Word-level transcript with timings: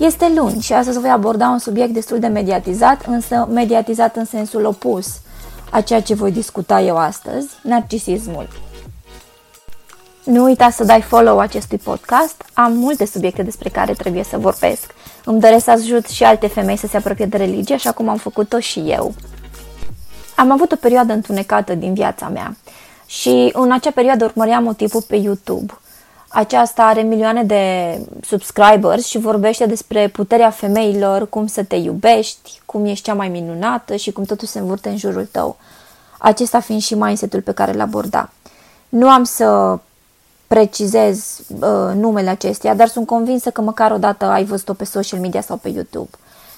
Este 0.00 0.32
luni 0.34 0.60
și 0.60 0.72
astăzi 0.72 0.98
voi 0.98 1.10
aborda 1.10 1.48
un 1.48 1.58
subiect 1.58 1.92
destul 1.92 2.18
de 2.18 2.26
mediatizat, 2.26 3.06
însă 3.06 3.48
mediatizat 3.50 4.16
în 4.16 4.24
sensul 4.24 4.64
opus 4.64 5.20
a 5.70 5.80
ceea 5.80 6.02
ce 6.02 6.14
voi 6.14 6.32
discuta 6.32 6.80
eu 6.80 6.96
astăzi, 6.96 7.48
narcisismul. 7.62 8.48
Nu 10.24 10.44
uita 10.44 10.70
să 10.70 10.84
dai 10.84 11.02
follow 11.02 11.38
acestui 11.38 11.78
podcast, 11.78 12.42
am 12.52 12.72
multe 12.72 13.06
subiecte 13.06 13.42
despre 13.42 13.68
care 13.68 13.92
trebuie 13.92 14.24
să 14.24 14.38
vorbesc. 14.38 14.94
Îmi 15.24 15.40
doresc 15.40 15.64
să 15.64 15.70
ajut 15.70 16.06
și 16.06 16.24
alte 16.24 16.46
femei 16.46 16.76
să 16.76 16.86
se 16.86 16.96
apropie 16.96 17.26
de 17.26 17.36
religie, 17.36 17.74
așa 17.74 17.92
cum 17.92 18.08
am 18.08 18.16
făcut-o 18.16 18.58
și 18.58 18.78
eu. 18.78 19.14
Am 20.36 20.50
avut 20.50 20.72
o 20.72 20.76
perioadă 20.76 21.12
întunecată 21.12 21.74
din 21.74 21.94
viața 21.94 22.28
mea 22.28 22.56
și 23.06 23.50
în 23.52 23.72
acea 23.72 23.90
perioadă 23.90 24.24
urmăream 24.24 24.66
o 24.66 24.72
tipul 24.72 25.02
pe 25.02 25.16
YouTube– 25.16 25.72
aceasta 26.32 26.82
are 26.82 27.00
milioane 27.00 27.44
de 27.44 27.98
subscribers 28.22 29.06
și 29.06 29.18
vorbește 29.18 29.66
despre 29.66 30.08
puterea 30.08 30.50
femeilor, 30.50 31.28
cum 31.28 31.46
să 31.46 31.62
te 31.62 31.76
iubești, 31.76 32.60
cum 32.66 32.84
ești 32.84 33.04
cea 33.04 33.14
mai 33.14 33.28
minunată 33.28 33.96
și 33.96 34.12
cum 34.12 34.24
totul 34.24 34.48
se 34.48 34.58
învârte 34.58 34.88
în 34.88 34.96
jurul 34.96 35.28
tău. 35.30 35.56
Acesta 36.18 36.60
fiind 36.60 36.80
și 36.80 36.94
mindset-ul 36.94 37.40
pe 37.40 37.52
care 37.52 37.72
îl 37.72 37.80
aborda. 37.80 38.30
Nu 38.88 39.08
am 39.08 39.24
să 39.24 39.78
precizez 40.46 41.40
uh, 41.48 41.94
numele 41.94 42.30
acesteia, 42.30 42.74
dar 42.74 42.88
sunt 42.88 43.06
convinsă 43.06 43.50
că 43.50 43.60
măcar 43.60 43.90
o 43.90 43.98
dată 43.98 44.24
ai 44.24 44.44
văzut-o 44.44 44.72
pe 44.72 44.84
social 44.84 45.20
media 45.20 45.40
sau 45.40 45.56
pe 45.56 45.68
YouTube. 45.68 46.10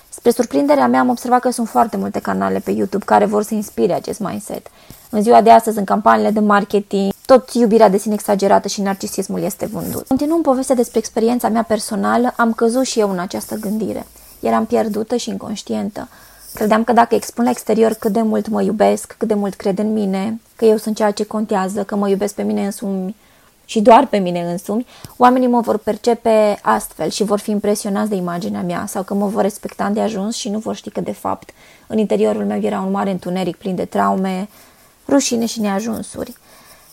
Spre 0.09 0.31
surprinderea 0.31 0.87
mea 0.87 1.01
am 1.01 1.09
observat 1.09 1.41
că 1.41 1.51
sunt 1.51 1.69
foarte 1.69 1.97
multe 1.97 2.19
canale 2.19 2.59
pe 2.59 2.71
YouTube 2.71 3.05
care 3.05 3.25
vor 3.25 3.43
să 3.43 3.55
inspire 3.55 3.93
acest 3.93 4.21
mindset. 4.21 4.67
În 5.11 5.23
ziua 5.23 5.41
de 5.41 5.51
astăzi, 5.51 5.79
în 5.79 5.85
campaniile 5.85 6.31
de 6.31 6.41
marketing, 6.41 7.12
tot 7.27 7.51
iubirea 7.53 7.89
de 7.89 7.99
sine 7.99 8.15
exagerată 8.15 8.69
și 8.69 8.81
narcisismul 8.81 9.43
este 9.43 9.67
vândut. 9.67 10.07
Continuând 10.07 10.43
povestea 10.43 10.75
despre 10.75 10.99
experiența 10.99 11.49
mea 11.49 11.63
personală, 11.63 12.35
am 12.37 12.53
căzut 12.53 12.85
și 12.85 13.01
eu 13.01 13.11
în 13.11 13.19
această 13.19 13.55
gândire. 13.55 14.07
Eram 14.41 14.67
pierdută 14.67 15.17
și 15.17 15.31
inconștientă. 15.31 16.09
Credeam 16.55 16.85
că 16.85 16.93
dacă 16.93 17.15
expun 17.15 17.45
la 17.45 17.51
exterior 17.51 17.93
cât 17.93 18.13
de 18.13 18.23
mult 18.23 18.49
mă 18.49 18.63
iubesc, 18.63 19.15
cât 19.19 19.29
de 19.29 19.35
mult 19.35 19.55
cred 19.55 19.79
în 19.79 19.93
mine, 19.93 20.41
că 20.57 20.65
eu 20.65 20.77
sunt 20.77 20.97
ceea 20.97 21.11
ce 21.11 21.25
contează, 21.25 21.83
că 21.85 21.97
mă 21.97 22.09
iubesc 22.09 22.35
pe 22.35 22.43
mine 22.43 22.65
însumi 22.65 23.17
și 23.65 23.81
doar 23.81 24.07
pe 24.07 24.19
mine 24.19 24.41
însumi, 24.51 24.87
oamenii 25.17 25.49
mă 25.49 25.61
vor 25.61 25.79
percepe 25.79 26.59
astfel 26.63 27.09
și 27.11 27.25
vor 27.25 27.39
fi 27.39 27.51
impresionați 27.51 28.09
de 28.09 28.17
imaginea 28.17 28.63
mea 28.63 28.85
sau 28.87 29.03
că 29.03 29.15
mă 29.15 29.27
vor 29.27 29.43
respecta 29.43 29.89
de 29.89 30.01
ajuns 30.01 30.37
și 30.37 30.49
nu 30.49 30.59
vor 30.59 30.75
ști 30.75 30.91
că 30.91 31.01
de 31.01 31.13
fapt 31.13 31.51
în 31.87 31.99
interiorul 31.99 32.45
meu 32.45 32.61
era 32.63 32.81
un 32.81 32.91
mare 32.91 33.11
întuneric 33.11 33.57
plin 33.57 33.75
de 33.75 33.85
traume, 33.85 34.49
rușine 35.09 35.47
și 35.47 35.61
neajunsuri. 35.61 36.35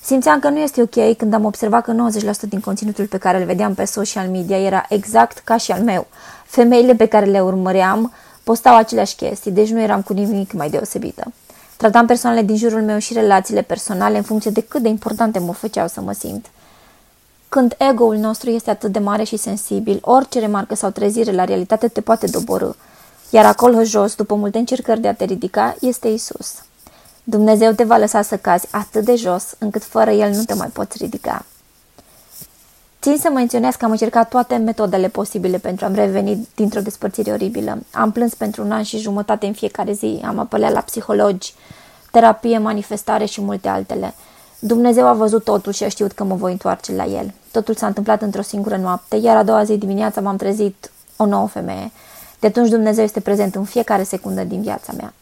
Simțeam 0.04 0.40
că 0.40 0.50
nu 0.50 0.60
este 0.60 0.82
ok 0.82 1.18
când 1.18 1.34
am 1.34 1.46
observat 1.46 1.84
că 1.84 2.10
90% 2.46 2.50
din 2.50 2.60
conținutul 2.60 3.06
pe 3.06 3.18
care 3.18 3.40
îl 3.40 3.46
vedeam 3.46 3.74
pe 3.74 3.86
social 3.86 4.28
media 4.28 4.58
era 4.58 4.86
exact 4.90 5.38
ca 5.38 5.58
și 5.58 5.72
al 5.72 5.82
meu. 5.82 6.08
Femeile 6.46 6.96
pe 6.96 7.06
care 7.06 7.26
le 7.26 7.42
urmăream 7.42 8.14
postau 8.44 8.76
aceleași 8.76 9.16
chestii, 9.16 9.52
deci 9.52 9.70
nu 9.70 9.82
eram 9.82 10.02
cu 10.02 10.14
nimic 10.14 10.54
mai 10.54 10.70
deosebită. 10.70 11.32
Tratam 11.78 12.06
persoanele 12.06 12.42
din 12.42 12.58
jurul 12.58 12.82
meu 12.82 12.98
și 12.98 13.14
relațiile 13.14 13.62
personale 13.62 14.18
în 14.18 14.24
funcție 14.24 14.52
de 14.52 14.62
cât 14.62 14.82
de 14.82 14.88
importante 14.88 15.40
mă 15.40 15.54
făceau 15.54 15.88
să 15.88 16.02
mă 16.02 16.12
simt. 16.14 16.46
Când 17.50 17.76
ego-ul 17.92 18.16
nostru 18.16 18.50
este 18.50 18.70
atât 18.70 18.92
de 18.92 19.00
mare 19.00 19.24
și 19.24 19.38
sensibil, 19.38 20.00
orice 20.02 20.40
remarcă 20.40 20.76
sau 20.76 20.90
trezire 20.90 21.32
la 21.32 21.44
realitate 21.44 21.88
te 21.88 22.02
poate 22.02 22.28
doborâ. 22.28 22.70
Iar 23.30 23.46
acolo 23.46 23.84
jos, 23.84 24.16
după 24.16 24.36
multe 24.36 24.58
încercări 24.58 25.00
de 25.00 25.08
a 25.08 25.14
te 25.14 25.24
ridica, 25.24 25.76
este 25.80 26.08
Isus. 26.08 26.56
Dumnezeu 27.30 27.72
te 27.72 27.84
va 27.84 27.98
lăsa 27.98 28.22
să 28.22 28.38
cazi 28.38 28.68
atât 28.72 29.06
de 29.06 29.16
jos, 29.16 29.56
încât 29.58 29.84
fără 29.84 30.12
El 30.12 30.32
nu 30.32 30.44
te 30.44 30.54
mai 30.54 30.68
poți 30.68 30.98
ridica. 30.98 31.46
Țin 33.02 33.18
să 33.18 33.30
menționez 33.34 33.76
că 33.76 33.86
am 33.86 33.92
încercat 33.92 34.30
toate 34.30 34.56
metodele 34.56 35.08
posibile 35.08 35.58
pentru 35.58 35.86
a-mi 35.86 35.96
reveni 35.96 36.48
dintr-o 36.56 36.82
despărțire 36.82 37.32
oribilă. 37.32 37.78
Am 37.94 38.12
plâns 38.12 38.34
pentru 38.34 38.64
un 38.64 38.72
an 38.72 38.84
și 38.84 38.98
jumătate 38.98 39.46
în 39.46 39.54
fiecare 39.54 39.94
zi, 39.94 40.22
am 40.26 40.40
apălat 40.40 40.72
la 40.72 40.80
psihologi, 40.80 41.54
terapie, 42.12 42.58
manifestare 42.58 43.26
și 43.26 43.42
multe 43.42 43.68
altele. 43.68 44.14
Dumnezeu 44.60 45.08
a 45.08 45.14
văzut 45.14 45.44
totul 45.44 45.72
și 45.72 45.84
a 45.84 45.90
știut 45.90 46.12
că 46.12 46.24
mă 46.24 46.36
voi 46.36 46.52
întoarce 46.52 46.96
la 46.96 47.06
El. 47.06 47.34
Totul 47.52 47.76
s-a 47.76 47.88
întâmplat 47.88 48.22
într-o 48.22 48.42
singură 48.42 48.78
noapte, 48.78 49.16
iar 49.16 49.38
a 49.38 49.44
doua 49.44 49.64
zi 49.64 49.78
dimineața 49.78 50.22
m-am 50.22 50.36
trezit 50.36 50.92
o 51.18 51.26
nouă 51.26 51.48
femeie. 51.48 51.92
De 52.40 52.48
atunci 52.48 52.70
Dumnezeu 52.70 53.04
este 53.04 53.20
prezent 53.20 53.56
în 53.56 53.64
fiecare 53.64 54.04
secundă 54.04 54.44
din 54.44 54.62
viața 54.62 54.94
mea. 54.98 55.14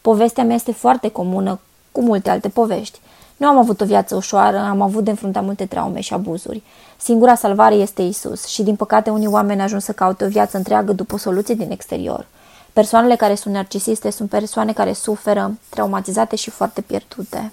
Povestea 0.00 0.44
mea 0.44 0.54
este 0.54 0.72
foarte 0.72 1.08
comună 1.08 1.60
cu 1.92 2.02
multe 2.02 2.30
alte 2.30 2.48
povești. 2.48 3.00
Nu 3.36 3.46
am 3.46 3.58
avut 3.58 3.80
o 3.80 3.84
viață 3.84 4.14
ușoară, 4.14 4.58
am 4.58 4.80
avut 4.80 5.04
de 5.04 5.10
înfruntat 5.10 5.44
multe 5.44 5.66
traume 5.66 6.00
și 6.00 6.12
abuzuri. 6.12 6.62
Singura 6.96 7.34
salvare 7.34 7.74
este 7.74 8.02
Isus 8.02 8.46
și, 8.46 8.62
din 8.62 8.76
păcate, 8.76 9.10
unii 9.10 9.26
oameni 9.26 9.60
ajung 9.60 9.80
să 9.80 9.92
caute 9.92 10.24
o 10.24 10.28
viață 10.28 10.56
întreagă 10.56 10.92
după 10.92 11.14
o 11.14 11.18
soluție 11.18 11.54
din 11.54 11.70
exterior. 11.70 12.26
Persoanele 12.72 13.16
care 13.16 13.34
sunt 13.34 13.54
narcisiste 13.54 14.10
sunt 14.10 14.28
persoane 14.28 14.72
care 14.72 14.92
suferă, 14.92 15.58
traumatizate 15.68 16.36
și 16.36 16.50
foarte 16.50 16.80
pierdute. 16.80 17.52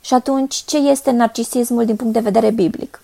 Și 0.00 0.14
atunci, 0.14 0.54
ce 0.54 0.76
este 0.76 1.10
narcisismul 1.10 1.84
din 1.84 1.96
punct 1.96 2.12
de 2.12 2.20
vedere 2.20 2.50
biblic? 2.50 3.02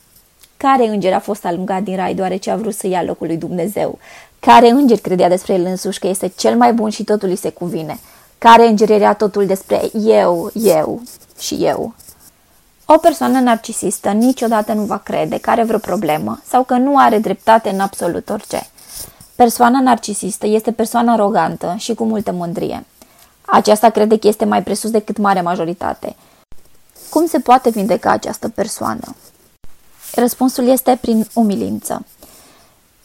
Care 0.57 0.87
înger 0.87 1.13
a 1.13 1.21
fost 1.21 1.45
alungat 1.45 1.83
din 1.83 1.97
rai 1.97 2.15
deoarece 2.15 2.51
a 2.51 2.57
vrut 2.57 2.75
să 2.75 2.87
ia 2.87 3.03
locul 3.03 3.27
lui 3.27 3.37
Dumnezeu? 3.37 3.99
Care 4.41 4.69
înger 4.69 4.99
credea 4.99 5.29
despre 5.29 5.53
el 5.55 5.65
însuși 5.65 5.99
că 5.99 6.07
este 6.07 6.33
cel 6.37 6.57
mai 6.57 6.73
bun 6.73 6.91
și 6.91 7.05
totul 7.05 7.29
îi 7.29 7.37
se 7.37 7.51
cuvine? 7.51 7.99
Care 8.39 8.67
înger 8.67 8.91
era 8.91 9.13
totul 9.15 9.47
despre 9.47 9.91
eu, 9.93 10.51
eu 10.55 11.03
și 11.39 11.55
eu? 11.55 11.95
O 12.87 12.97
persoană 12.97 13.41
narcisistă 13.41 14.09
niciodată 14.11 14.73
nu 14.73 14.83
va 14.83 14.99
crede 14.99 15.39
că 15.39 15.51
are 15.51 15.65
vreo 15.65 15.79
problemă 15.79 16.41
sau 16.49 16.65
că 16.65 16.75
nu 16.75 16.99
are 16.99 17.19
dreptate 17.19 17.69
în 17.69 17.81
absolut 17.81 18.29
orice. 18.29 18.67
Persoana 19.35 19.81
narcisistă 19.81 20.47
este 20.47 20.73
persoana 20.73 21.13
arogantă 21.13 21.75
și 21.79 21.95
cu 21.95 22.05
multă 22.05 22.33
mândrie. 22.33 22.87
Aceasta 23.47 23.91
crede 23.91 24.19
că 24.19 24.29
este 24.29 24.45
mai 24.45 24.63
presus 24.63 24.91
decât 24.91 25.17
mare 25.17 25.41
majoritate. 25.41 26.17
Cum 27.11 27.27
se 27.27 27.39
poate 27.39 27.71
vindeca 27.71 28.11
această 28.11 28.49
persoană? 28.49 29.17
Răspunsul 30.15 30.67
este 30.67 30.99
prin 31.01 31.27
umilință. 31.35 32.05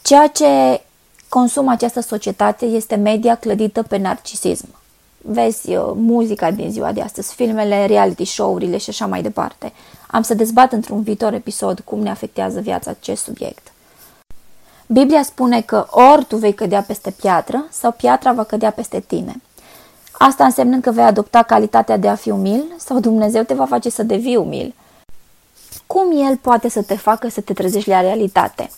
Ceea 0.02 0.26
ce 0.26 0.80
consumă 1.38 1.70
această 1.70 2.00
societate 2.00 2.64
este 2.64 2.94
media 2.94 3.34
clădită 3.34 3.82
pe 3.82 3.96
narcisism. 3.96 4.68
Vezi 5.18 5.76
uh, 5.76 5.92
muzica 5.94 6.50
din 6.50 6.70
ziua 6.70 6.92
de 6.92 7.00
astăzi, 7.00 7.34
filmele, 7.34 7.86
reality 7.86 8.24
show-urile 8.24 8.76
și 8.76 8.90
așa 8.90 9.06
mai 9.06 9.22
departe. 9.22 9.72
Am 10.06 10.22
să 10.22 10.34
dezbat 10.34 10.72
într-un 10.72 11.02
viitor 11.02 11.32
episod 11.32 11.80
cum 11.80 12.00
ne 12.00 12.10
afectează 12.10 12.60
viața 12.60 12.90
acest 12.90 13.22
subiect. 13.22 13.72
Biblia 14.86 15.22
spune 15.22 15.60
că 15.60 15.86
ori 15.90 16.24
tu 16.24 16.36
vei 16.36 16.54
cădea 16.54 16.82
peste 16.82 17.10
piatră 17.10 17.66
sau 17.70 17.90
piatra 17.92 18.32
va 18.32 18.44
cădea 18.44 18.70
peste 18.70 19.00
tine. 19.00 19.42
Asta 20.12 20.44
înseamnă 20.44 20.78
că 20.80 20.90
vei 20.90 21.04
adopta 21.04 21.42
calitatea 21.42 21.96
de 21.96 22.08
a 22.08 22.14
fi 22.14 22.30
umil 22.30 22.64
sau 22.76 23.00
Dumnezeu 23.00 23.42
te 23.42 23.54
va 23.54 23.66
face 23.66 23.90
să 23.90 24.02
devii 24.02 24.36
umil. 24.36 24.74
Cum 25.86 26.26
El 26.26 26.36
poate 26.36 26.68
să 26.68 26.82
te 26.82 26.96
facă 26.96 27.28
să 27.28 27.40
te 27.40 27.52
trezești 27.52 27.88
la 27.88 28.00
realitate? 28.00 28.70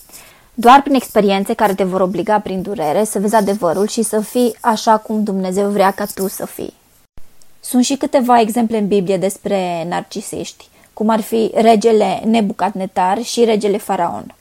Doar 0.61 0.83
prin 0.83 0.95
experiențe 0.95 1.55
care 1.55 1.75
te 1.75 1.85
vor 1.85 2.01
obliga 2.01 2.39
prin 2.39 2.63
durere 2.63 3.05
să 3.05 3.19
vezi 3.19 3.35
adevărul 3.35 3.87
și 3.87 4.03
să 4.03 4.21
fii 4.21 4.57
așa 4.61 4.97
cum 4.97 5.23
Dumnezeu 5.23 5.71
vrea 5.71 5.91
ca 5.91 6.05
tu 6.15 6.29
să 6.29 6.47
fii. 6.47 6.73
Sunt 7.61 7.85
și 7.85 7.97
câteva 7.97 8.41
exemple 8.41 8.79
în 8.79 8.87
Biblie 8.87 9.17
despre 9.17 9.87
narcisiști, 9.89 10.69
cum 10.93 11.09
ar 11.09 11.21
fi 11.21 11.51
regele 11.55 12.23
Nebucadnetar 12.25 13.23
și 13.23 13.45
regele 13.45 13.77
Faraon. 13.77 14.35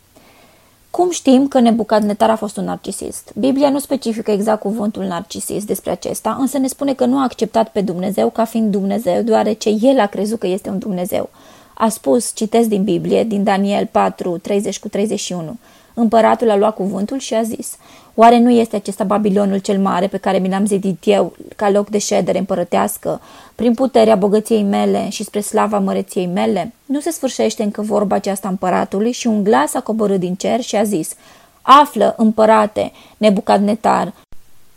Cum 0.89 1.12
știm 1.12 1.47
că 1.47 1.59
Nebucadnetar 1.59 2.30
a 2.30 2.36
fost 2.36 2.57
un 2.57 2.63
narcisist? 2.63 3.31
Biblia 3.36 3.69
nu 3.69 3.80
specifică 3.80 4.31
exact 4.31 4.59
cuvântul 4.59 5.03
narcisist 5.03 5.65
despre 5.65 5.92
acesta, 5.92 6.38
însă 6.39 6.57
ne 6.57 6.68
spune 6.68 6.94
că 6.94 7.06
nu 7.06 7.18
a 7.18 7.24
acceptat 7.24 7.69
pe 7.69 7.81
Dumnezeu 7.81 8.30
ca 8.30 8.45
fiind 8.45 8.71
Dumnezeu, 8.71 9.21
deoarece 9.21 9.69
el 9.69 10.00
a 10.00 10.06
crezut 10.06 10.39
că 10.39 10.47
este 10.47 10.69
un 10.69 10.80
Dumnezeu. 10.80 11.30
A 11.74 11.89
spus, 11.89 12.31
citesc 12.36 12.68
din 12.68 12.83
Biblie, 12.83 13.24
din 13.24 13.44
Daniel 13.44 13.88
4, 13.92 14.38
30 14.38 14.80
cu 14.80 14.88
31, 14.88 15.57
Împăratul 15.99 16.49
a 16.49 16.55
luat 16.55 16.75
cuvântul 16.75 17.17
și 17.19 17.33
a 17.33 17.41
zis, 17.41 17.77
Oare 18.15 18.39
nu 18.39 18.49
este 18.49 18.75
acesta 18.75 19.03
Babilonul 19.03 19.57
cel 19.57 19.79
mare 19.79 20.07
pe 20.07 20.17
care 20.17 20.38
mi 20.38 20.49
l-am 20.49 20.65
zidit 20.65 20.97
eu 21.03 21.33
ca 21.55 21.69
loc 21.69 21.89
de 21.89 21.97
ședere 21.97 22.38
împărătească, 22.38 23.21
prin 23.55 23.73
puterea 23.73 24.15
bogăției 24.15 24.63
mele 24.63 25.09
și 25.09 25.23
spre 25.23 25.39
slava 25.39 25.79
măreției 25.79 26.25
mele? 26.25 26.73
Nu 26.85 26.99
se 26.99 27.11
sfârșește 27.11 27.63
încă 27.63 27.81
vorba 27.81 28.15
aceasta 28.15 28.47
împăratului 28.47 29.11
și 29.11 29.27
un 29.27 29.44
glas 29.44 29.73
a 29.73 29.79
coborât 29.79 30.19
din 30.19 30.35
cer 30.35 30.61
și 30.61 30.75
a 30.75 30.83
zis, 30.83 31.15
Află, 31.61 32.13
împărate, 32.17 32.91
nebucadnetar, 33.17 34.13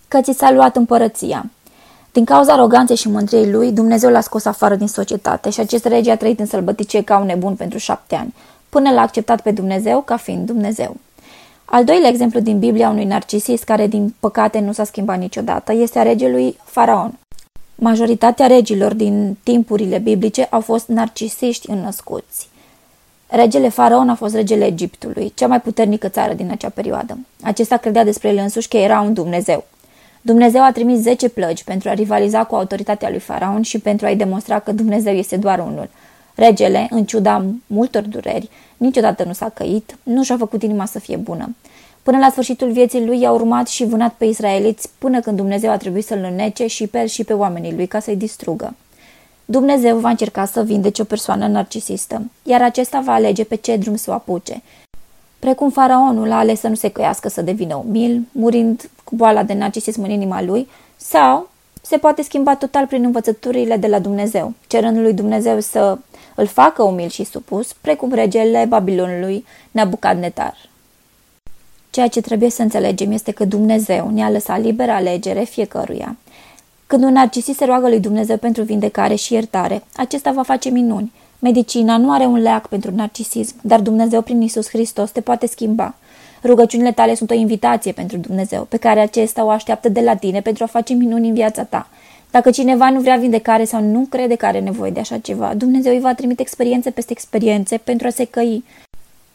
că 0.08 0.20
ți 0.20 0.32
s-a 0.32 0.50
luat 0.50 0.76
împărăția. 0.76 1.50
Din 2.12 2.24
cauza 2.24 2.52
aroganței 2.52 2.96
și 2.96 3.08
mândriei 3.08 3.50
lui, 3.50 3.72
Dumnezeu 3.72 4.10
l-a 4.10 4.20
scos 4.20 4.44
afară 4.44 4.74
din 4.74 4.88
societate 4.88 5.50
și 5.50 5.60
acest 5.60 5.84
rege 5.84 6.10
a 6.10 6.16
trăit 6.16 6.40
în 6.40 6.46
sălbăticie 6.46 7.02
ca 7.02 7.18
un 7.18 7.26
nebun 7.26 7.54
pentru 7.54 7.78
șapte 7.78 8.14
ani, 8.14 8.34
până 8.68 8.90
l-a 8.90 9.00
acceptat 9.00 9.40
pe 9.40 9.50
Dumnezeu 9.50 10.00
ca 10.00 10.16
fiind 10.16 10.46
Dumnezeu. 10.46 10.96
Al 11.72 11.84
doilea 11.84 12.08
exemplu 12.08 12.40
din 12.40 12.58
Biblia 12.58 12.88
unui 12.88 13.04
narcisist 13.04 13.64
care, 13.64 13.86
din 13.86 14.14
păcate, 14.20 14.58
nu 14.58 14.72
s-a 14.72 14.84
schimbat 14.84 15.18
niciodată 15.18 15.72
este 15.72 15.98
a 15.98 16.02
regelui 16.02 16.56
Faraon. 16.64 17.18
Majoritatea 17.74 18.46
regilor 18.46 18.94
din 18.94 19.36
timpurile 19.42 19.98
biblice 19.98 20.46
au 20.50 20.60
fost 20.60 20.88
narcisiști 20.88 21.70
înnăscuți. 21.70 22.48
Regele 23.26 23.68
Faraon 23.68 24.08
a 24.08 24.14
fost 24.14 24.34
regele 24.34 24.64
Egiptului, 24.64 25.32
cea 25.34 25.46
mai 25.46 25.60
puternică 25.60 26.08
țară 26.08 26.32
din 26.32 26.50
acea 26.50 26.68
perioadă. 26.68 27.18
Acesta 27.42 27.76
credea 27.76 28.04
despre 28.04 28.28
el 28.28 28.36
însuși 28.36 28.68
că 28.68 28.76
era 28.76 29.00
un 29.00 29.12
Dumnezeu. 29.12 29.64
Dumnezeu 30.20 30.62
a 30.62 30.72
trimis 30.72 31.00
10 31.00 31.28
plăgi 31.28 31.64
pentru 31.64 31.88
a 31.88 31.94
rivaliza 31.94 32.44
cu 32.44 32.54
autoritatea 32.54 33.10
lui 33.10 33.18
Faraon 33.18 33.62
și 33.62 33.78
pentru 33.78 34.06
a-i 34.06 34.16
demonstra 34.16 34.58
că 34.58 34.72
Dumnezeu 34.72 35.12
este 35.14 35.36
doar 35.36 35.58
unul. 35.58 35.88
Regele, 36.40 36.86
în 36.90 37.04
ciuda 37.04 37.44
multor 37.66 38.02
dureri, 38.02 38.48
niciodată 38.76 39.24
nu 39.24 39.32
s-a 39.32 39.48
căit, 39.48 39.96
nu 40.02 40.22
și-a 40.22 40.36
făcut 40.36 40.62
inima 40.62 40.84
să 40.84 40.98
fie 40.98 41.16
bună. 41.16 41.54
Până 42.02 42.18
la 42.18 42.30
sfârșitul 42.30 42.70
vieții 42.70 43.06
lui 43.06 43.20
i-a 43.20 43.32
urmat 43.32 43.68
și 43.68 43.84
vânat 43.84 44.12
pe 44.12 44.24
israeliți 44.24 44.88
până 44.98 45.20
când 45.20 45.36
Dumnezeu 45.36 45.70
a 45.70 45.76
trebuit 45.76 46.04
să-l 46.04 46.26
înnece 46.30 46.66
și 46.66 46.86
pe 46.86 46.98
el 46.98 47.06
și 47.06 47.24
pe 47.24 47.32
oamenii 47.32 47.74
lui 47.74 47.86
ca 47.86 47.98
să-i 48.00 48.16
distrugă. 48.16 48.74
Dumnezeu 49.44 49.98
va 49.98 50.08
încerca 50.08 50.44
să 50.44 50.62
vindece 50.62 51.02
o 51.02 51.04
persoană 51.04 51.46
narcisistă, 51.46 52.22
iar 52.42 52.62
acesta 52.62 53.00
va 53.00 53.12
alege 53.12 53.44
pe 53.44 53.54
ce 53.54 53.76
drum 53.76 53.96
să 53.96 54.10
o 54.10 54.14
apuce. 54.14 54.62
Precum 55.38 55.70
faraonul 55.70 56.32
a 56.32 56.38
ales 56.38 56.60
să 56.60 56.68
nu 56.68 56.74
se 56.74 56.88
căiască 56.88 57.28
să 57.28 57.42
devină 57.42 57.82
umil, 57.86 58.22
murind 58.32 58.90
cu 59.04 59.16
boala 59.16 59.42
de 59.42 59.52
narcisism 59.52 60.02
în 60.02 60.10
inima 60.10 60.42
lui, 60.42 60.68
sau 60.96 61.48
se 61.82 61.96
poate 61.96 62.22
schimba 62.22 62.54
total 62.54 62.86
prin 62.86 63.04
învățăturile 63.04 63.76
de 63.76 63.86
la 63.86 63.98
Dumnezeu, 63.98 64.52
cerând 64.66 64.98
lui 64.98 65.12
Dumnezeu 65.12 65.60
să 65.60 65.98
îl 66.40 66.46
facă 66.46 66.82
umil 66.82 67.08
și 67.08 67.24
supus, 67.24 67.72
precum 67.72 68.12
regele 68.12 68.64
Babilonului 68.68 69.44
Nabucadnetar. 69.70 70.56
Ceea 71.90 72.08
ce 72.08 72.20
trebuie 72.20 72.50
să 72.50 72.62
înțelegem 72.62 73.12
este 73.12 73.30
că 73.30 73.44
Dumnezeu 73.44 74.10
ne-a 74.10 74.30
lăsat 74.30 74.60
liberă 74.60 74.90
alegere 74.90 75.42
fiecăruia. 75.42 76.16
Când 76.86 77.04
un 77.04 77.12
narcisist 77.12 77.58
se 77.58 77.64
roagă 77.64 77.88
lui 77.88 78.00
Dumnezeu 78.00 78.36
pentru 78.36 78.62
vindecare 78.62 79.14
și 79.14 79.32
iertare, 79.32 79.82
acesta 79.96 80.30
va 80.30 80.42
face 80.42 80.68
minuni. 80.68 81.12
Medicina 81.38 81.96
nu 81.96 82.12
are 82.12 82.24
un 82.24 82.38
leac 82.38 82.68
pentru 82.68 82.94
narcisism, 82.94 83.54
dar 83.60 83.80
Dumnezeu 83.80 84.22
prin 84.22 84.40
Isus 84.40 84.68
Hristos 84.68 85.10
te 85.10 85.20
poate 85.20 85.46
schimba. 85.46 85.94
Rugăciunile 86.44 86.92
tale 86.92 87.14
sunt 87.14 87.30
o 87.30 87.34
invitație 87.34 87.92
pentru 87.92 88.16
Dumnezeu, 88.16 88.64
pe 88.64 88.76
care 88.76 89.00
acesta 89.00 89.44
o 89.44 89.50
așteaptă 89.50 89.88
de 89.88 90.00
la 90.00 90.14
tine 90.14 90.40
pentru 90.40 90.64
a 90.64 90.66
face 90.66 90.94
minuni 90.94 91.28
în 91.28 91.34
viața 91.34 91.64
ta. 91.64 91.88
Dacă 92.30 92.50
cineva 92.50 92.90
nu 92.90 93.00
vrea 93.00 93.16
vindecare 93.16 93.64
sau 93.64 93.82
nu 93.82 94.06
crede 94.08 94.34
că 94.34 94.46
are 94.46 94.60
nevoie 94.60 94.90
de 94.90 95.00
așa 95.00 95.18
ceva, 95.18 95.54
Dumnezeu 95.54 95.92
îi 95.92 96.00
va 96.00 96.14
trimite 96.14 96.42
experiențe 96.42 96.90
peste 96.90 97.12
experiențe 97.12 97.76
pentru 97.76 98.06
a 98.06 98.10
se 98.10 98.24
căi 98.24 98.64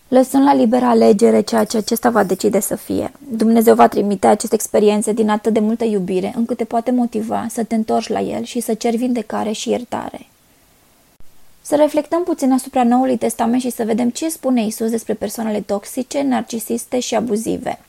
lăsând 0.07 0.43
la 0.43 0.53
liberă 0.53 0.85
alegere 0.85 1.41
ceea 1.41 1.63
ce 1.63 1.77
acesta 1.77 2.09
va 2.09 2.23
decide 2.23 2.59
să 2.59 2.75
fie. 2.75 3.11
Dumnezeu 3.29 3.75
va 3.75 3.87
trimite 3.87 4.27
aceste 4.27 4.55
experiențe 4.55 5.13
din 5.13 5.29
atât 5.29 5.53
de 5.53 5.59
multă 5.59 5.83
iubire, 5.83 6.33
încât 6.35 6.57
te 6.57 6.63
poate 6.63 6.91
motiva 6.91 7.45
să 7.49 7.63
te 7.63 7.75
întorci 7.75 8.07
la 8.07 8.19
El 8.19 8.43
și 8.43 8.59
să 8.59 8.73
ceri 8.73 8.97
vindecare 8.97 9.51
și 9.51 9.69
iertare. 9.69 10.27
Să 11.61 11.75
reflectăm 11.75 12.23
puțin 12.23 12.51
asupra 12.51 12.83
Noului 12.83 13.17
Testament 13.17 13.61
și 13.61 13.69
să 13.69 13.83
vedem 13.83 14.09
ce 14.09 14.29
spune 14.29 14.65
Isus 14.65 14.89
despre 14.89 15.13
persoanele 15.13 15.59
toxice, 15.59 16.21
narcisiste 16.21 16.99
și 16.99 17.15
abuzive. 17.15 17.79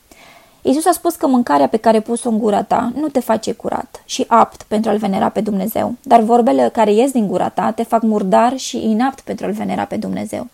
Isus 0.68 0.84
a 0.84 0.92
spus 0.92 1.14
că 1.14 1.26
mâncarea 1.26 1.68
pe 1.68 1.76
care 1.76 2.00
pus-o 2.00 2.28
în 2.28 2.38
gura 2.38 2.62
ta 2.62 2.92
nu 2.94 3.08
te 3.08 3.20
face 3.20 3.52
curat 3.52 4.02
și 4.04 4.24
apt 4.28 4.62
pentru 4.62 4.90
a-L 4.90 4.96
venera 4.96 5.28
pe 5.28 5.40
Dumnezeu, 5.40 5.94
dar 6.02 6.20
vorbele 6.20 6.70
care 6.72 6.92
ies 6.92 7.10
din 7.10 7.26
gura 7.26 7.48
ta 7.48 7.70
te 7.70 7.82
fac 7.82 8.02
murdar 8.02 8.56
și 8.56 8.84
inapt 8.84 9.20
pentru 9.20 9.46
a-L 9.46 9.52
venera 9.52 9.84
pe 9.84 9.96
Dumnezeu. 9.96 10.46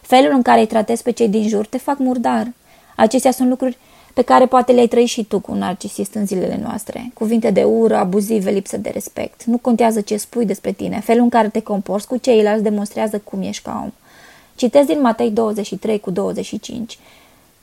Felul 0.00 0.32
în 0.32 0.42
care 0.42 0.60
îi 0.60 0.66
tratezi 0.66 1.02
pe 1.02 1.10
cei 1.10 1.28
din 1.28 1.48
jur 1.48 1.66
te 1.66 1.78
fac 1.78 1.98
murdar. 1.98 2.52
Acestea 2.96 3.30
sunt 3.30 3.48
lucruri 3.48 3.78
pe 4.14 4.22
care 4.22 4.46
poate 4.46 4.72
le-ai 4.72 4.86
trăit 4.86 5.08
și 5.08 5.24
tu 5.24 5.40
cu 5.40 5.52
un 5.52 5.58
narcisist 5.58 6.14
în 6.14 6.26
zilele 6.26 6.60
noastre. 6.62 7.10
Cuvinte 7.14 7.50
de 7.50 7.62
ură, 7.62 7.96
abuzive, 7.96 8.50
lipsă 8.50 8.76
de 8.76 8.90
respect. 8.90 9.44
Nu 9.44 9.58
contează 9.58 10.00
ce 10.00 10.16
spui 10.16 10.44
despre 10.44 10.72
tine. 10.72 11.00
Felul 11.00 11.22
în 11.22 11.28
care 11.28 11.48
te 11.48 11.60
comporți 11.60 12.06
cu 12.06 12.16
ceilalți 12.16 12.62
demonstrează 12.62 13.18
cum 13.18 13.42
ești 13.42 13.62
ca 13.62 13.80
om. 13.84 13.92
Citez 14.54 14.86
din 14.86 15.00
Matei 15.00 15.30
23 15.30 16.00
cu 16.00 16.10
25. 16.10 16.98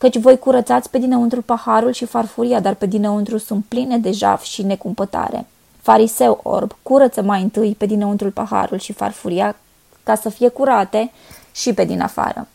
Căci 0.03 0.17
voi 0.17 0.39
curățați 0.39 0.89
pe 0.89 0.97
dinăuntru 0.97 1.41
paharul 1.41 1.91
și 1.91 2.05
farfuria, 2.05 2.59
dar 2.59 2.73
pe 2.73 2.85
dinăuntru 2.85 3.37
sunt 3.37 3.65
pline 3.67 3.97
de 3.97 4.11
jaf 4.11 4.43
și 4.43 4.63
necumpătare. 4.63 5.45
Fariseu 5.81 6.39
orb, 6.43 6.75
curăță 6.81 7.21
mai 7.21 7.41
întâi 7.41 7.75
pe 7.77 7.85
dinăuntrul 7.85 8.29
paharul 8.29 8.79
și 8.79 8.93
farfuria 8.93 9.55
ca 10.03 10.15
să 10.15 10.29
fie 10.29 10.47
curate 10.47 11.11
și 11.53 11.73
pe 11.73 11.85
din 11.85 12.01
afară. 12.01 12.47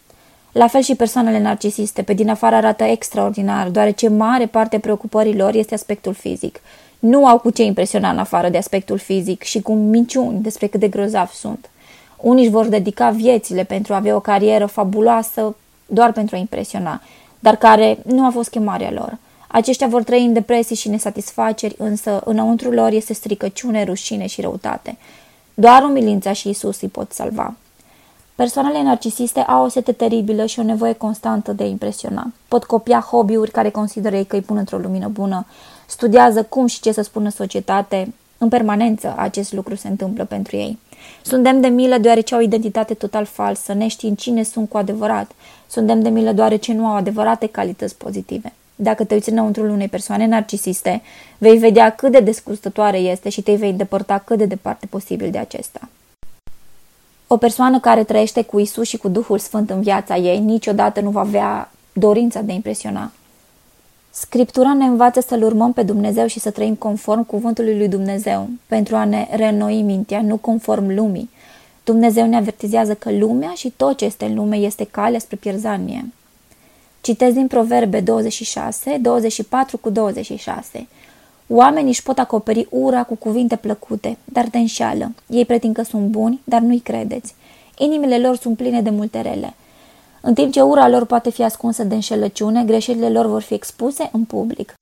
La 0.52 0.66
fel 0.66 0.80
și 0.80 0.94
persoanele 0.94 1.40
narcisiste, 1.40 2.02
pe 2.02 2.12
din 2.12 2.28
afară 2.28 2.54
arată 2.54 2.84
extraordinar, 2.84 3.68
deoarece 3.68 4.08
mare 4.08 4.46
parte 4.46 4.78
preocupării 4.78 5.36
lor 5.36 5.54
este 5.54 5.74
aspectul 5.74 6.14
fizic. 6.14 6.60
Nu 6.98 7.26
au 7.26 7.38
cu 7.38 7.50
ce 7.50 7.62
impresiona 7.62 8.10
în 8.10 8.18
afară 8.18 8.48
de 8.48 8.58
aspectul 8.58 8.98
fizic 8.98 9.42
și 9.42 9.60
cu 9.62 9.72
minciuni 9.72 10.42
despre 10.42 10.66
cât 10.66 10.80
de 10.80 10.88
grozavi 10.88 11.34
sunt. 11.34 11.70
Unii 12.16 12.42
își 12.42 12.52
vor 12.52 12.66
dedica 12.66 13.10
viețile 13.10 13.64
pentru 13.64 13.92
a 13.92 13.96
avea 13.96 14.14
o 14.14 14.20
carieră 14.20 14.66
fabuloasă 14.66 15.56
doar 15.86 16.12
pentru 16.12 16.36
a 16.36 16.38
impresiona, 16.38 17.00
dar 17.38 17.56
care 17.56 17.98
nu 18.04 18.26
a 18.26 18.30
fost 18.30 18.48
chemarea 18.48 18.90
lor. 18.90 19.18
Aceștia 19.48 19.86
vor 19.86 20.02
trăi 20.02 20.24
în 20.24 20.32
depresii 20.32 20.76
și 20.76 20.88
nesatisfaceri, 20.88 21.74
însă 21.78 22.20
înăuntru 22.24 22.70
lor 22.70 22.92
este 22.92 23.12
stricăciune, 23.12 23.84
rușine 23.84 24.26
și 24.26 24.40
răutate. 24.40 24.96
Doar 25.54 25.82
umilința 25.82 26.32
și 26.32 26.48
Isus 26.48 26.80
îi 26.80 26.88
pot 26.88 27.12
salva. 27.12 27.54
Persoanele 28.34 28.82
narcisiste 28.82 29.40
au 29.40 29.64
o 29.64 29.68
sete 29.68 29.92
teribilă 29.92 30.46
și 30.46 30.58
o 30.58 30.62
nevoie 30.62 30.92
constantă 30.92 31.52
de 31.52 31.62
a 31.62 31.66
impresiona. 31.66 32.32
Pot 32.48 32.64
copia 32.64 33.06
hobby-uri 33.10 33.50
care 33.50 33.70
consideră 33.70 34.16
ei 34.16 34.24
că 34.24 34.36
îi 34.36 34.42
pun 34.42 34.56
într-o 34.56 34.78
lumină 34.78 35.08
bună, 35.08 35.46
studiază 35.86 36.42
cum 36.42 36.66
și 36.66 36.80
ce 36.80 36.92
să 36.92 37.02
spună 37.02 37.28
societate. 37.28 38.14
În 38.38 38.48
permanență 38.48 39.14
acest 39.16 39.52
lucru 39.52 39.74
se 39.74 39.88
întâmplă 39.88 40.24
pentru 40.24 40.56
ei. 40.56 40.78
Sunt 41.22 41.42
demn 41.42 41.60
de 41.60 41.68
milă 41.68 41.98
deoarece 41.98 42.34
au 42.34 42.40
o 42.40 42.42
identitate 42.42 42.94
total 42.94 43.24
falsă, 43.24 43.72
neștiind 43.72 44.18
cine 44.18 44.42
sunt 44.42 44.68
cu 44.68 44.76
adevărat. 44.76 45.30
Sunt 45.66 45.86
demn 45.86 46.02
de 46.02 46.08
milă 46.08 46.32
deoarece 46.32 46.72
nu 46.72 46.86
au 46.86 46.94
adevărate 46.94 47.46
calități 47.46 47.96
pozitive. 47.96 48.52
Dacă 48.76 49.04
te 49.04 49.14
uiți 49.14 49.30
înăuntru 49.30 49.62
unei 49.62 49.88
persoane 49.88 50.26
narcisiste, 50.26 51.02
vei 51.38 51.58
vedea 51.58 51.90
cât 51.90 52.12
de 52.12 52.20
descustătoare 52.20 52.98
este 52.98 53.28
și 53.28 53.42
te 53.42 53.54
vei 53.54 53.70
îndepărta 53.70 54.18
cât 54.18 54.38
de 54.38 54.44
departe 54.44 54.86
posibil 54.86 55.30
de 55.30 55.38
acesta. 55.38 55.88
O 57.26 57.36
persoană 57.36 57.80
care 57.80 58.04
trăiește 58.04 58.42
cu 58.42 58.58
Isus 58.58 58.88
și 58.88 58.96
cu 58.96 59.08
Duhul 59.08 59.38
Sfânt 59.38 59.70
în 59.70 59.80
viața 59.80 60.16
ei 60.16 60.38
niciodată 60.38 61.00
nu 61.00 61.10
va 61.10 61.20
avea 61.20 61.70
dorința 61.92 62.40
de 62.40 62.52
a 62.52 62.54
impresiona. 62.54 63.10
Scriptura 64.20 64.74
ne 64.74 64.84
învață 64.84 65.20
să-L 65.20 65.42
urmăm 65.42 65.72
pe 65.72 65.82
Dumnezeu 65.82 66.26
și 66.26 66.40
să 66.40 66.50
trăim 66.50 66.74
conform 66.74 67.26
cuvântului 67.26 67.76
lui 67.76 67.88
Dumnezeu, 67.88 68.48
pentru 68.66 68.96
a 68.96 69.04
ne 69.04 69.28
reînnoi 69.30 69.82
mintea, 69.82 70.22
nu 70.22 70.36
conform 70.36 70.94
lumii. 70.94 71.30
Dumnezeu 71.84 72.26
ne 72.26 72.36
avertizează 72.36 72.94
că 72.94 73.12
lumea 73.12 73.52
și 73.54 73.72
tot 73.76 73.96
ce 73.96 74.04
este 74.04 74.24
în 74.24 74.34
lume 74.34 74.56
este 74.56 74.84
calea 74.90 75.18
spre 75.18 75.36
pierzanie. 75.36 76.12
Citez 77.00 77.32
din 77.34 77.46
Proverbe 77.46 78.00
26, 78.00 78.98
24 79.00 79.76
cu 79.76 79.90
26. 79.90 80.86
Oamenii 81.48 81.88
își 81.88 82.02
pot 82.02 82.18
acoperi 82.18 82.66
ura 82.70 83.02
cu 83.02 83.14
cuvinte 83.14 83.56
plăcute, 83.56 84.16
dar 84.24 84.44
te 84.44 84.58
înșeală. 84.58 85.12
Ei 85.26 85.44
pretind 85.44 85.74
că 85.74 85.82
sunt 85.82 86.06
buni, 86.06 86.40
dar 86.44 86.60
nu-i 86.60 86.80
credeți. 86.80 87.34
Inimile 87.76 88.18
lor 88.18 88.36
sunt 88.36 88.56
pline 88.56 88.82
de 88.82 88.90
multe 88.90 89.20
rele. 89.20 89.54
În 90.20 90.34
timp 90.34 90.52
ce 90.52 90.60
ura 90.60 90.88
lor 90.88 91.04
poate 91.04 91.30
fi 91.30 91.42
ascunsă 91.42 91.84
de 91.84 91.94
înșelăciune, 91.94 92.64
greșelile 92.64 93.10
lor 93.10 93.26
vor 93.26 93.42
fi 93.42 93.54
expuse 93.54 94.08
în 94.12 94.24
public. 94.24 94.74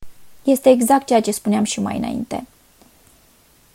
Este 0.42 0.68
exact 0.68 1.06
ceea 1.06 1.20
ce 1.20 1.30
spuneam 1.30 1.64
și 1.64 1.80
mai 1.80 1.96
înainte. 1.96 2.46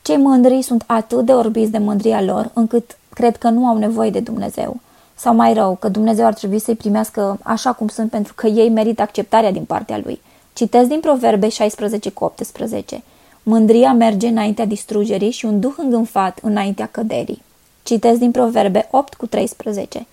Cei 0.02 0.18
mândri 0.18 0.62
sunt 0.62 0.84
atât 0.86 1.26
de 1.26 1.32
orbiți 1.32 1.72
de 1.72 1.78
mândria 1.78 2.22
lor, 2.22 2.52
încât 2.54 2.98
cred 3.14 3.38
că 3.38 3.50
nu 3.50 3.66
au 3.66 3.78
nevoie 3.78 4.10
de 4.10 4.20
Dumnezeu. 4.20 4.80
Sau 5.16 5.36
mai 5.36 5.54
rău, 5.54 5.78
că 5.80 5.90
Dumnezeu 5.90 6.26
ar 6.26 6.34
trebui 6.34 6.60
să-i 6.60 6.76
primească 6.76 7.40
așa 7.44 7.72
cum 7.72 7.88
sunt 7.88 8.10
pentru 8.10 8.34
că 8.34 8.48
ei 8.48 8.70
merită 8.70 9.02
acceptarea 9.02 9.52
din 9.52 9.64
partea 9.64 10.02
lui. 10.04 10.22
Citesc 10.54 10.88
din 10.88 11.00
Proverbe 11.00 11.50
16 11.50 12.10
cu 12.10 12.24
18. 12.24 13.04
Mândria 13.44 13.94
merge 13.94 14.28
înaintea 14.28 14.66
distrugerii 14.66 15.32
și 15.32 15.46
un 15.46 15.60
duh 15.60 15.74
îngânfat 15.78 16.40
înaintea 16.42 16.88
căderii. 16.92 17.42
Citesc 17.84 18.20
din 18.20 18.32
Proverbe 18.32 18.88
8 18.92 19.14
cu 19.14 19.26
13. 19.26 20.08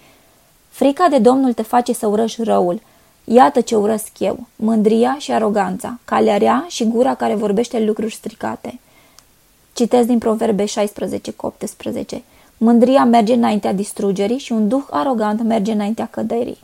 Frica 0.78 1.08
de 1.08 1.18
Domnul 1.18 1.52
te 1.52 1.62
face 1.62 1.92
să 1.92 2.06
urăși 2.06 2.42
răul. 2.42 2.80
Iată 3.25 3.61
ce 3.61 3.76
urăsc 3.76 4.18
eu, 4.18 4.47
mândria 4.56 5.16
și 5.18 5.32
aroganța, 5.32 5.99
calea 6.04 6.37
rea 6.37 6.64
și 6.68 6.85
gura 6.85 7.14
care 7.14 7.35
vorbește 7.35 7.80
lucruri 7.80 8.14
stricate. 8.14 8.80
Citesc 9.73 10.06
din 10.06 10.18
Proverbe 10.18 10.64
16 10.64 11.30
cu 11.30 11.47
18. 11.47 12.23
Mândria 12.56 13.04
merge 13.04 13.35
înaintea 13.35 13.73
distrugerii 13.73 14.38
și 14.38 14.52
un 14.52 14.68
duh 14.68 14.82
arogant 14.90 15.42
merge 15.42 15.73
înaintea 15.73 16.08
căderii. 16.11 16.58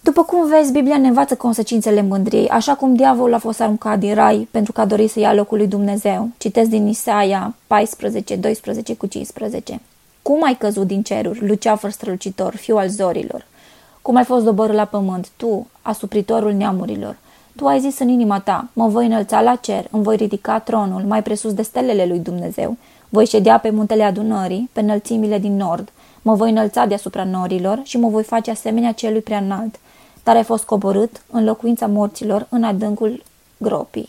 După 0.00 0.22
cum 0.22 0.48
vezi, 0.48 0.72
Biblia 0.72 0.98
ne 0.98 1.08
învață 1.08 1.36
consecințele 1.36 2.02
mândriei, 2.02 2.48
așa 2.48 2.74
cum 2.74 2.94
diavolul 2.94 3.34
a 3.34 3.38
fost 3.38 3.60
aruncat 3.60 3.98
din 3.98 4.14
rai 4.14 4.48
pentru 4.50 4.72
că 4.72 4.80
a 4.80 4.84
dorit 4.84 5.10
să 5.10 5.18
ia 5.18 5.34
locul 5.34 5.58
lui 5.58 5.66
Dumnezeu. 5.66 6.30
Citesc 6.38 6.68
din 6.68 6.86
Isaia 6.86 7.54
14, 7.66 8.36
12 8.36 8.94
cu 8.94 9.06
15. 9.06 9.80
Cum 10.22 10.44
ai 10.44 10.54
căzut 10.54 10.86
din 10.86 11.02
ceruri, 11.02 11.46
luceafăr 11.46 11.90
strălucitor, 11.90 12.56
fiu 12.56 12.76
al 12.76 12.88
zorilor? 12.88 13.44
Cum 14.02 14.16
ai 14.16 14.24
fost 14.24 14.44
doborât 14.44 14.74
la 14.74 14.84
pământ, 14.84 15.28
tu, 15.36 15.66
asupritorul 15.82 16.52
neamurilor? 16.52 17.16
Tu 17.56 17.66
ai 17.66 17.80
zis 17.80 17.98
în 17.98 18.08
inima 18.08 18.40
ta, 18.40 18.68
mă 18.72 18.88
voi 18.88 19.06
înălța 19.06 19.40
la 19.40 19.54
cer, 19.54 19.86
îmi 19.90 20.02
voi 20.02 20.16
ridica 20.16 20.58
tronul 20.58 21.02
mai 21.02 21.22
presus 21.22 21.54
de 21.54 21.62
stelele 21.62 22.06
lui 22.06 22.18
Dumnezeu. 22.18 22.76
Voi 23.08 23.26
ședea 23.26 23.58
pe 23.58 23.70
muntele 23.70 24.02
adunării, 24.02 24.70
pe 24.72 24.80
înălțimile 24.80 25.38
din 25.38 25.56
nord. 25.56 25.88
Mă 26.22 26.34
voi 26.34 26.50
înălța 26.50 26.86
deasupra 26.86 27.24
norilor 27.24 27.80
și 27.82 27.98
mă 27.98 28.08
voi 28.08 28.22
face 28.22 28.50
asemenea 28.50 28.92
celui 28.92 29.20
prea 29.20 29.38
înalt 29.38 29.78
dar 30.22 30.36
ai 30.36 30.44
fost 30.44 30.64
coborât 30.64 31.22
în 31.30 31.44
locuința 31.44 31.86
morților 31.86 32.46
în 32.48 32.62
adâncul 32.62 33.22
gropii. 33.56 34.08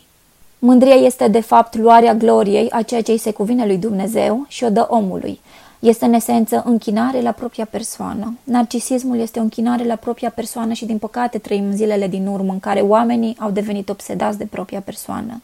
Mândria 0.59 0.95
este 0.95 1.27
de 1.27 1.39
fapt 1.39 1.75
luarea 1.75 2.13
gloriei 2.13 2.69
a 2.69 2.81
ceea 2.81 3.01
ce 3.01 3.11
îi 3.11 3.17
se 3.17 3.31
cuvine 3.31 3.65
lui 3.65 3.77
Dumnezeu 3.77 4.45
și 4.47 4.63
o 4.63 4.69
dă 4.69 4.87
omului. 4.89 5.39
Este 5.83 6.05
în 6.05 6.13
esență 6.13 6.63
închinare 6.65 7.21
la 7.21 7.31
propria 7.31 7.65
persoană. 7.65 8.37
Narcisismul 8.43 9.19
este 9.19 9.39
o 9.39 9.41
închinare 9.41 9.83
la 9.83 9.95
propria 9.95 10.29
persoană 10.29 10.73
și 10.73 10.85
din 10.85 10.97
păcate 10.97 11.37
trăim 11.37 11.71
zilele 11.71 12.07
din 12.07 12.27
urmă 12.27 12.51
în 12.51 12.59
care 12.59 12.79
oamenii 12.79 13.35
au 13.39 13.51
devenit 13.51 13.89
obsedați 13.89 14.37
de 14.37 14.45
propria 14.45 14.79
persoană. 14.79 15.41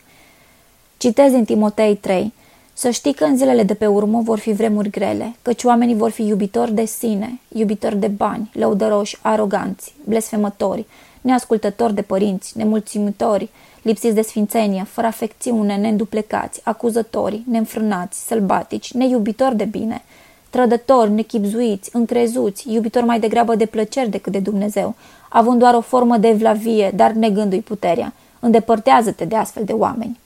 Citez 0.97 1.33
în 1.33 1.45
Timotei 1.45 1.95
3. 1.95 2.33
Să 2.73 2.89
știi 2.89 3.13
că 3.13 3.23
în 3.23 3.37
zilele 3.37 3.63
de 3.63 3.73
pe 3.73 3.87
urmă 3.87 4.21
vor 4.21 4.39
fi 4.39 4.51
vremuri 4.51 4.89
grele, 4.89 5.35
căci 5.41 5.63
oamenii 5.63 5.95
vor 5.95 6.09
fi 6.09 6.25
iubitori 6.25 6.73
de 6.73 6.85
sine, 6.85 7.39
iubitori 7.47 7.99
de 7.99 8.07
bani, 8.07 8.49
lăudăroși, 8.53 9.17
aroganți, 9.21 9.93
blesfemători, 10.03 10.85
neascultători 11.21 11.93
de 11.93 12.01
părinți, 12.01 12.57
nemulțumitori, 12.57 13.49
lipsiți 13.81 14.15
de 14.15 14.21
sfințenie, 14.21 14.83
fără 14.83 15.07
afecțiune, 15.07 15.75
neînduplecați, 15.75 16.61
acuzători, 16.63 17.41
neînfrânați, 17.49 18.25
sălbatici, 18.27 18.93
neiubitori 18.93 19.55
de 19.55 19.65
bine, 19.65 20.03
trădători, 20.49 21.11
nechipzuiți, 21.11 21.89
încrezuți, 21.93 22.73
iubitori 22.73 23.05
mai 23.05 23.19
degrabă 23.19 23.55
de 23.55 23.65
plăceri 23.65 24.09
decât 24.09 24.31
de 24.31 24.39
Dumnezeu, 24.39 24.95
având 25.29 25.59
doar 25.59 25.73
o 25.73 25.81
formă 25.81 26.17
de 26.17 26.27
evlavie, 26.27 26.91
dar 26.95 27.11
negându-i 27.11 27.61
puterea. 27.61 28.13
Îndepărtează-te 28.39 29.25
de 29.25 29.35
astfel 29.35 29.63
de 29.63 29.73
oameni. 29.73 30.19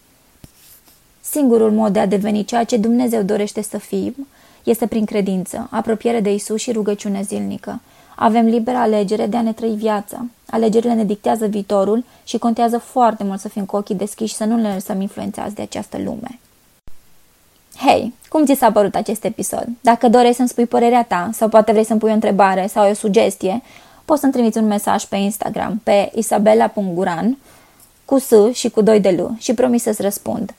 Singurul 1.22 1.72
mod 1.72 1.94
de 1.94 2.00
a 2.00 2.06
deveni 2.06 2.46
ceea 2.46 2.63
ce 2.63 2.77
Dumnezeu 2.77 3.22
dorește 3.22 3.62
să 3.62 3.77
fim 3.77 4.27
este 4.63 4.88
prin 4.88 5.06
credință, 5.06 5.68
apropiere 5.72 6.20
de 6.20 6.34
Isus 6.34 6.62
și 6.62 6.72
rugăciune 6.72 7.22
zilnică. 7.22 7.82
Avem 8.15 8.46
liberă 8.46 8.77
alegere 8.77 9.27
de 9.27 9.38
a 9.38 9.42
ne 9.42 9.53
trăi 9.53 9.75
viața. 9.75 10.25
Alegerile 10.50 10.94
ne 10.94 11.03
dictează 11.03 11.46
viitorul 11.46 12.03
și 12.24 12.38
contează 12.38 12.77
foarte 12.77 13.24
mult 13.24 13.39
să 13.39 13.50
fim 13.50 13.65
cu 13.65 13.75
ochii 13.75 13.96
deschiși 13.96 14.32
și 14.32 14.38
să 14.38 14.44
nu 14.44 14.56
ne 14.56 14.74
lăsăm 14.74 15.01
influențați 15.01 15.56
de 15.56 15.62
această 15.62 15.98
lume. 16.03 16.39
Hei, 17.75 18.13
cum 18.30 18.46
ți 18.46 18.53
s-a 18.53 18.72
părut 18.72 18.96
acest 18.96 19.24
episod? 19.24 19.68
Dacă 19.82 20.10
dorești 20.10 20.36
să-mi 20.36 20.48
spui 20.48 20.65
părerea 20.65 21.03
ta 21.03 21.30
sau 21.34 21.50
poate 21.50 21.72
vrei 21.72 21.84
să-mi 21.84 22.00
pui 22.00 22.10
o 22.10 22.13
întrebare 22.13 22.68
sau 22.68 22.89
o 22.89 22.94
sugestie, 22.94 23.62
poți 24.06 24.20
să-mi 24.20 24.32
trimiți 24.32 24.58
un 24.58 24.68
mesaj 24.68 25.03
pe 25.03 25.15
Instagram 25.15 25.82
pe 25.84 26.12
isabela.guran 26.15 27.38
cu 28.06 28.18
S 28.18 28.32
și 28.51 28.70
cu 28.70 28.82
2 28.82 29.00
de 29.00 29.10
L 29.10 29.36
și 29.38 29.53
promis 29.53 29.82
să-ți 29.82 30.01
răspund. 30.01 30.53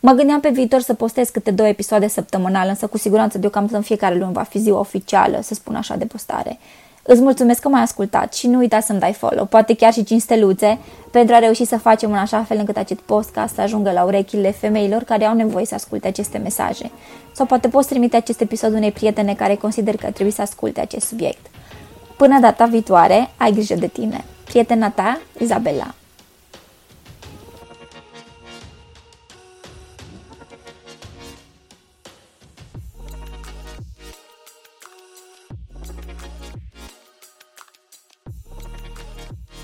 Mă 0.00 0.12
gândeam 0.12 0.40
pe 0.40 0.48
viitor 0.48 0.80
să 0.80 0.94
postez 0.94 1.28
câte 1.28 1.50
două 1.50 1.68
episoade 1.68 2.08
săptămânal, 2.08 2.68
însă 2.68 2.86
cu 2.86 2.98
siguranță 2.98 3.38
deocamdată 3.38 3.76
în 3.76 3.82
fiecare 3.82 4.14
lună 4.14 4.32
va 4.32 4.42
fi 4.42 4.58
ziua 4.58 4.78
oficială, 4.78 5.40
să 5.42 5.54
spun 5.54 5.74
așa, 5.74 5.96
de 5.96 6.04
postare. 6.04 6.58
Îți 7.06 7.20
mulțumesc 7.20 7.60
că 7.60 7.68
m-ai 7.68 7.82
ascultat 7.82 8.34
și 8.34 8.46
nu 8.46 8.58
uita 8.58 8.80
să-mi 8.80 8.98
dai 8.98 9.12
follow, 9.12 9.44
poate 9.44 9.74
chiar 9.74 9.92
și 9.92 10.04
5 10.04 10.20
steluțe, 10.20 10.78
pentru 11.10 11.34
a 11.34 11.38
reuși 11.38 11.64
să 11.64 11.78
facem 11.78 12.10
în 12.12 12.18
așa 12.18 12.44
fel 12.44 12.58
încât 12.58 12.76
acest 12.76 13.00
podcast 13.00 13.54
să 13.54 13.60
ajungă 13.60 13.92
la 13.92 14.04
urechile 14.04 14.50
femeilor 14.50 15.02
care 15.02 15.24
au 15.24 15.34
nevoie 15.34 15.66
să 15.66 15.74
asculte 15.74 16.08
aceste 16.08 16.38
mesaje. 16.38 16.90
Sau 17.32 17.46
poate 17.46 17.68
poți 17.68 17.88
trimite 17.88 18.16
acest 18.16 18.40
episod 18.40 18.72
unei 18.72 18.92
prietene 18.92 19.34
care 19.34 19.54
consider 19.54 19.96
că 19.96 20.10
trebuie 20.10 20.34
să 20.34 20.42
asculte 20.42 20.80
acest 20.80 21.06
subiect. 21.06 21.46
Până 22.16 22.40
data 22.40 22.64
viitoare, 22.64 23.30
ai 23.36 23.52
grijă 23.52 23.74
de 23.74 23.86
tine. 23.86 24.24
Prietena 24.44 24.90
ta, 24.90 25.20
Izabela. 25.38 25.94